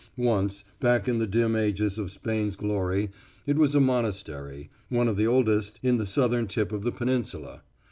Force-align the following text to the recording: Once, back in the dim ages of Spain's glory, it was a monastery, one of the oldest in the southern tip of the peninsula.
Once, 0.17 0.63
back 0.79 1.07
in 1.07 1.19
the 1.19 1.27
dim 1.27 1.55
ages 1.55 1.99
of 1.99 2.09
Spain's 2.09 2.55
glory, 2.55 3.11
it 3.45 3.55
was 3.55 3.75
a 3.75 3.79
monastery, 3.79 4.67
one 4.89 5.07
of 5.07 5.15
the 5.15 5.27
oldest 5.27 5.79
in 5.83 5.97
the 5.97 6.07
southern 6.07 6.47
tip 6.47 6.71
of 6.71 6.81
the 6.81 6.91
peninsula. 6.91 7.61